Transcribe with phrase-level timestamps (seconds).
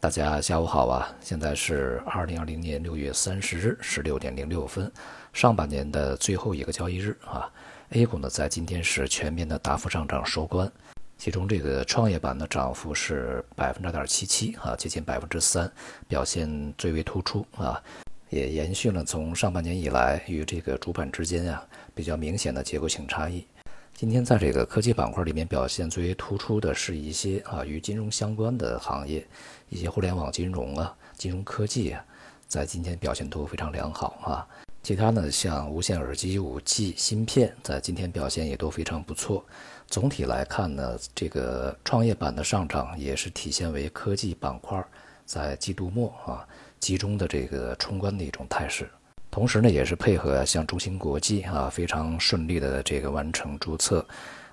[0.00, 1.14] 大家下午好啊！
[1.20, 4.90] 现在是二零二零年六月三十日十六点零六分，
[5.34, 7.52] 上半年的最后一个交易日啊。
[7.90, 10.72] A 股呢在今天是全面的大幅上涨收官，
[11.18, 15.70] 其中这个创业板的涨幅是百分之二点七七啊，接近百分之三，
[16.08, 17.78] 表现最为突出啊，
[18.30, 21.62] 也延续了从上半年以来与这个主板之间啊
[21.94, 23.44] 比较明显的结构性差异。
[23.94, 29.26] 今天在这个科技板块里面表现最为突出的是一些啊与金融相关的行业，
[29.68, 32.02] 一些互联网金融啊、金融科技啊，
[32.48, 34.48] 在今天表现都非常良好啊。
[34.82, 39.44] 其他呢，像无线耳机、五 G 芯片，在今天表现也都非常不错。
[39.86, 44.82] 总体来看呢，这个创业板的上涨也是体现为科技板块
[45.26, 48.88] 在季度末啊集中的这个冲关的一种态势。
[49.30, 54.04] 同时呢，也是配合像中芯国际啊，非常顺利的这个完成注册，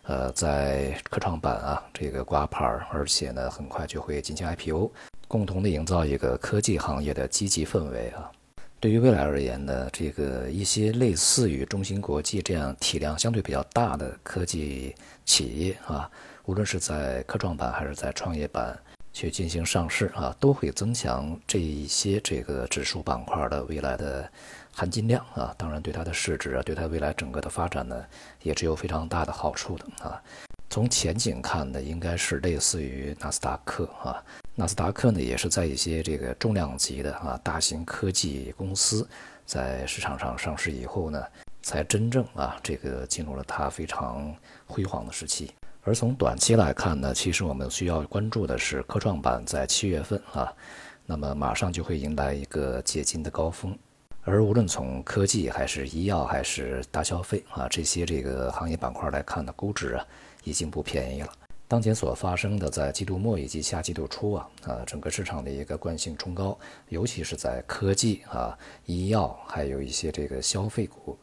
[0.04, 4.92] 呃，在科创板啊这个挂牌，而且呢，很快就会进行 IPO，
[5.28, 8.32] 共同的营造一个科技行业的积极氛围啊。
[8.80, 14.94] 对于未来而言呢，这个一些类似于中芯国际这样体量相对比较大的科技
[15.26, 16.08] 企业啊，
[16.46, 18.78] 无论是在科创板还是在创业板。
[19.14, 24.32] 去进行上市啊，都会增强这一些这个指数板块的未来的
[24.78, 25.56] 含金量啊。
[25.58, 28.06] 当然，对它的市值啊，对它未来整个的发展呢，
[28.44, 30.22] 也是有非常大的好处的啊。
[30.70, 34.24] 从前景看呢，应该是类似于纳斯达克啊。
[34.54, 39.08] 纳斯达克呢，也是在一些这个重量级的啊大型科技公司
[39.48, 41.24] 在市场上上市以后呢，
[41.64, 44.32] 才真正啊这个进入了它非常
[44.68, 45.52] 辉煌的时期。
[45.82, 50.54] 而从短期来看呢，其实我们需要关注的是科创板在七月份啊，
[51.06, 53.76] 那么马上就会迎来一个解禁的高峰。
[54.28, 60.06] 而无论从科技还是医药还是大消费啊这些这个行业板块来看呢，估值啊
[60.44, 61.32] 已经不便宜了。
[61.66, 71.18] 当前所发生的在季度末以及下季度初啊啊整个市场的一个惯性冲高，尤其是在科技啊、医药还有一些这个消费股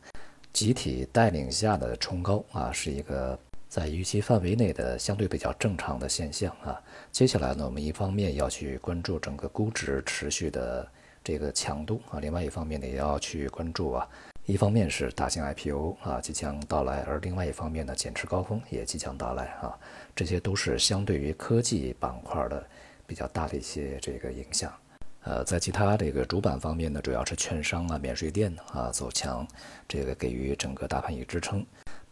[0.55, 3.39] 集体带领下的冲高啊，是一个。
[3.67, 10.87] 在预期范围内的相对比较正常的现象啊，接下来呢，我们一方面要去关注整个估值持续的
[11.25, 14.07] 这个强度啊，另外一方面呢，也要去关注啊，
[14.45, 19.75] 一方面是大型 IPO 啊即将到来，而另外一方面呢，减持高峰也即将到来啊，
[20.15, 22.63] 这些都是相对于科技板块的
[23.07, 24.71] 比较大的一些这个影响。
[25.23, 29.49] 呃，在其他这个主板方面呢，主要是券商啊、免税店啊走强，
[29.89, 31.65] 这个给予整个大盘以支撑。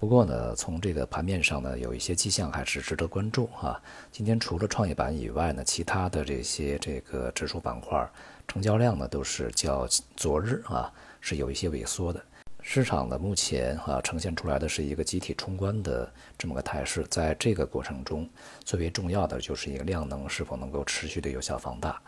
[0.03, 3.81] 不过呢，从这个盘面上呢，有一些迹象还是值得关注啊。
[4.11, 8.05] 今天除了创业板以外呢，其他的这些这个指数板块
[8.49, 9.87] 成交量呢，都是较
[10.17, 12.21] 昨日啊是有一些萎缩的。
[12.63, 18.29] 市场呢目前啊呈现出来的是一个集体冲关的这么个态势，在这个过程中，
[18.65, 22.03] 最为重要的就是一个量能是否能够持续的有效放大。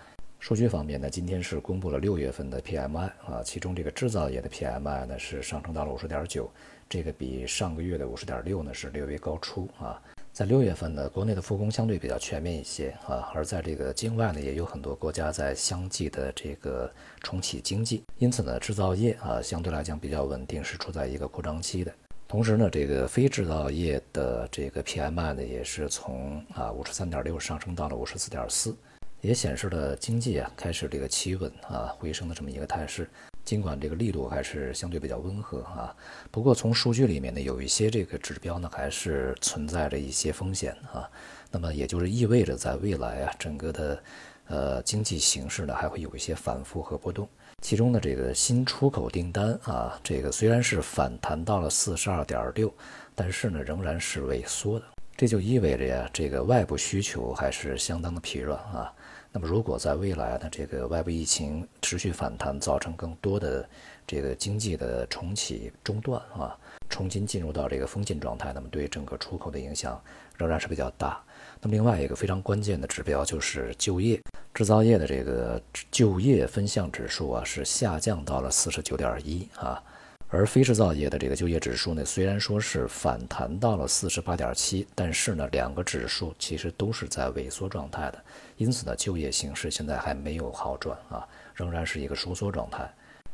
[0.45, 6.51] 数据方面呢，今天是公布了六月份的 PMI 啊，其中这个制造业的 PMI 呢是上升到了五十点九。
[6.87, 9.99] 这个比上个月的五十点六呢是略微高出啊，
[10.35, 21.91] 在六月份呢，国内的复工相对比较全面一些啊，而在这个境外呢，也有很多国家在相继的这个重启经济，因此呢，制造业啊相对来讲比较稳定，是处在一个扩张期的。
[22.29, 28.77] 同时呢，这个非制造业的这个 PMI 呢，也是从啊五十三点六上升到了五十四点四，
[29.25, 33.09] 也显示了经济啊开始这个企稳啊回升的这么一个态势。
[33.43, 35.95] 尽管这个力度还是相对比较温和啊，
[36.31, 41.09] 不过从数据里面呢，有一些这个指标呢，还是存在着一些风险啊。
[41.51, 44.03] 那么也就是意味着，在未来啊，整个的
[44.49, 47.27] 呃经济形势呢，还会有一些反复和波动。
[47.63, 52.73] 其中呢这个新出口订单啊，这个虽然是反弹到了四十二点六，
[53.15, 54.85] 但是呢，仍然是萎缩的。
[55.17, 58.93] 这就意味着呀，这个外部需求还是相当的疲软啊。
[59.37, 63.69] 那么，如果在未来呢，这个外部疫情持续反弹，造成更多的
[64.07, 66.57] 这个经济的重启中断啊，
[66.89, 70.01] 重新进入到这个封禁状态，那么对整个出口的影响
[70.37, 71.21] 仍然是比较大。
[71.61, 74.23] 那么，另外一个非常关键的指标就是就业，
[74.55, 75.61] 制造业的这个
[75.91, 79.83] 就业分项指数啊，是下降到了四十九点一啊。
[80.35, 88.21] 而非制造业的这个就业指数呢，虽然说是反弹到了四十八点七，但是呢，两个指数其实都是在萎缩状态的，
[88.57, 92.93] 因此呢，就业形势现在还没有好转啊，仍然是一个收缩状态。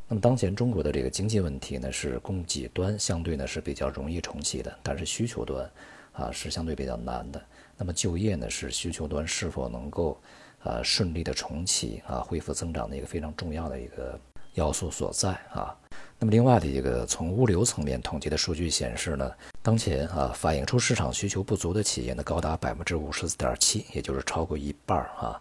[0.09, 5.71] 那么当前中国的这个经济问题呢，是供给端相对呢是比较容易重启的，但是需求端
[6.13, 7.43] 啊是相对比较难的。
[7.79, 10.21] 那么就业呢是需求端是否能够
[10.63, 14.21] 啊顺利的重启啊恢复增长的一个非常重要的一个
[14.55, 15.75] 要素所在啊。
[16.19, 19.33] 那么另外的一个从物流层面统计的数据显示呢，
[19.63, 25.41] 当前啊反映出市场需求不足的企业呢高达百分之五十四点七，也就是超过一半儿啊。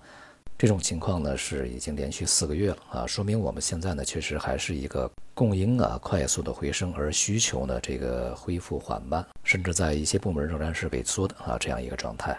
[0.58, 12.38] 这种情况呢是已经连续四个月了啊，说明我们现在呢确实还是一个供应啊快速的回升，而需求呢这个恢复缓慢，甚至在一些部门仍然是萎缩的啊这样一个状态。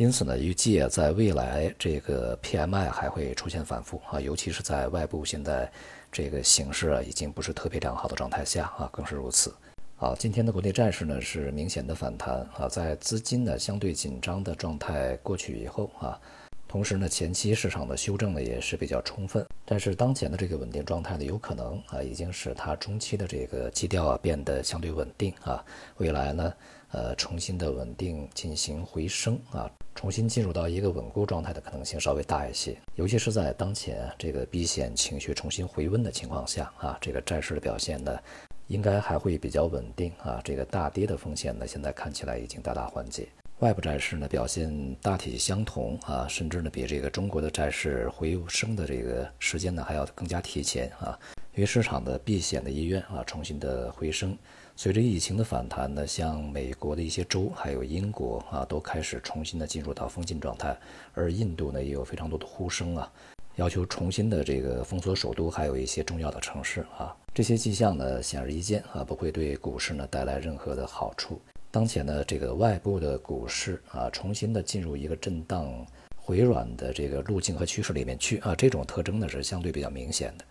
[0.00, 5.70] 因此呢，预计啊在未来这个 PMI 还会出现反复啊，尤其是在外部现在
[6.10, 9.54] 这个形势啊已经不是特别良好的状态下啊更是如此。
[9.96, 16.18] 好，今天的国内债市呢是明显的反弹啊，在资金呢相对紧张的状态过去以后啊。
[16.66, 25.62] 同时呢，前期市场的修正呢也是比较充分，但是当前的这个稳定状态呢，有可能啊，已经使它中期的这个基调啊变得相对稳定啊，
[25.98, 26.54] 未来呢，
[26.92, 38.18] 呃，重新的稳定进行回升啊，重新进入到一个稳固状态的可能性稍微大一些，尤其是在当前这个避险情绪重新回温的情况下啊，这个债市的表现呢，
[38.66, 43.28] 应该还会比较稳定啊，这个大跌的风险呢，现在看起来已经大大缓解。
[43.60, 51.16] 外部债市呢表现大体相同啊，甚至呢比这个中国的债市回升的这个时间呢还要更加提前啊，
[51.54, 54.34] 因为市场的避险的意愿啊重新的回升，
[54.76, 60.74] 随着疫情的反弹呢，像美国的一些州还有英国啊都开始重新的进入到封禁状态，
[61.12, 63.12] 而印度呢也有非常多的呼声啊，
[63.56, 71.38] 要求重新的这个封锁首都还有一些重要的城市啊，这些迹象呢显而易见啊不会对股市呢带来任何的好处。
[71.70, 75.86] 当前呢，这个外部的股市啊，重新的进入一个震荡
[76.16, 80.44] 回软的这个路径和趋势里面去啊，这种特征呢是相对比较明显的。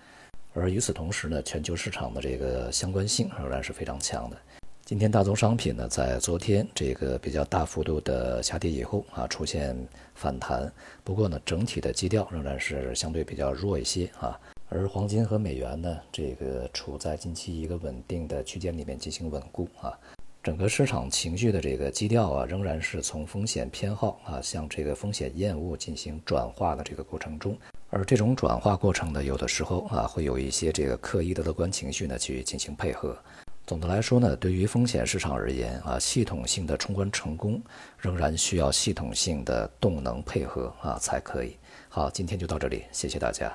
[0.53, 4.37] 而与此同时呢，全球市场的这个相关性仍然是非常强的。
[4.83, 9.77] 今天大宗商品呢，在昨天这个比较大幅度的下跌以后啊，出现
[10.15, 10.71] 反弹，
[11.03, 14.39] 不过呢，整体的基调仍然是相对比较弱一些啊。
[14.69, 19.93] 而黄金和美元呢，这个处在近期一个稳定的区间里面进行稳固啊。
[20.41, 27.55] 整个市场情绪的这个基调啊，仍然是从风险偏好啊，向这个风险厌恶进行转化的这个过程中。
[27.89, 33.17] 而这种转化过程呢，有的时候啊，会有一些这个刻意的乐观情绪呢，去进行配合。
[33.65, 37.61] 总的来说呢，对于风险市场而言啊，系统性的冲关成功，
[37.97, 41.55] 仍然需要系统性的动能配合啊，才可以。
[41.87, 43.51] 好，今天就到这里，谢谢大家。